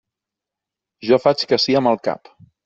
[1.09, 2.35] Jo faig que sí amb el cap.